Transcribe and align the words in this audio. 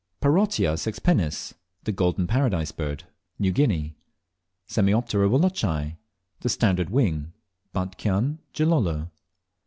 8. 0.23 0.23
Parotia 0.25 0.73
sexpennis 0.75 1.53
(The 1.83 1.91
Golden 1.91 2.25
Paradise 2.25 2.71
Bird). 2.71 3.03
New 3.37 3.51
Guinea. 3.51 3.95
9. 4.75 4.85
Semioptera 4.87 5.29
wallacei 5.29 5.97
(The 6.39 6.49
Standard 6.49 6.89
Wing). 6.89 7.33
Batchian, 7.71 8.39
Gilolo. 8.51 9.11